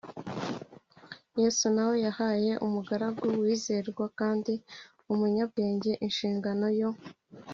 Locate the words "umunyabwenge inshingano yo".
5.15-6.89